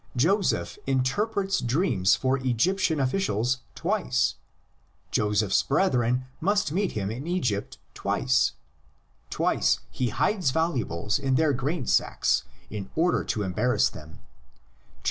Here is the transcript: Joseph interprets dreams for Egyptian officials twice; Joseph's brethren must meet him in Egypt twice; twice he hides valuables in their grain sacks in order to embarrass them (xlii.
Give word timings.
Joseph 0.15 0.79
interprets 0.87 1.59
dreams 1.59 2.15
for 2.15 2.39
Egyptian 2.39 2.99
officials 2.99 3.59
twice; 3.75 4.33
Joseph's 5.11 5.61
brethren 5.61 6.25
must 6.39 6.71
meet 6.71 6.93
him 6.93 7.11
in 7.11 7.27
Egypt 7.27 7.77
twice; 7.93 8.53
twice 9.29 9.77
he 9.91 10.09
hides 10.09 10.49
valuables 10.49 11.19
in 11.19 11.35
their 11.35 11.53
grain 11.53 11.85
sacks 11.85 12.45
in 12.71 12.89
order 12.95 13.23
to 13.25 13.43
embarrass 13.43 13.89
them 13.89 14.13
(xlii. 14.13 14.19